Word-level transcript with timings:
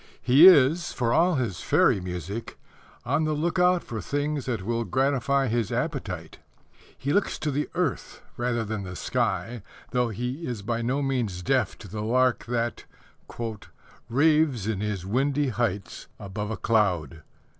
He 0.19 0.47
is, 0.47 0.91
for 0.93 1.13
all 1.13 1.35
his 1.35 1.61
fairy 1.61 1.99
music, 1.99 2.57
on 3.05 3.23
the 3.25 3.33
look 3.33 3.59
out 3.59 3.83
for 3.83 4.01
things 4.01 4.47
that 4.47 4.65
will 4.65 4.83
gratify 4.83 5.45
his 5.47 5.71
appetite. 5.71 6.39
He 6.97 7.13
looks 7.13 7.37
to 7.37 7.51
the 7.51 7.69
earth 7.75 8.23
rather 8.35 8.65
than 8.65 8.81
the 8.81 8.95
sky, 8.95 9.61
though 9.91 10.09
he 10.09 10.47
is 10.47 10.63
by 10.63 10.81
no 10.81 11.03
means 11.03 11.43
deaf 11.43 11.77
to 11.77 11.87
the 11.87 12.01
lark 12.01 12.45
that 12.47 12.85
Raves 14.09 14.65
in 14.65 14.79
his 14.79 15.05
windy 15.05 15.49
heights 15.49 16.07
above 16.19 16.49
a 16.49 16.57
cloud. 16.57 17.21